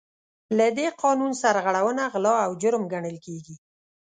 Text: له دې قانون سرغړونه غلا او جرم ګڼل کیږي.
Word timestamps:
له 0.57 0.67
دې 0.77 0.87
قانون 1.03 1.31
سرغړونه 1.41 2.03
غلا 2.13 2.35
او 2.45 2.51
جرم 2.61 2.83
ګڼل 2.93 3.17
کیږي. 3.25 3.55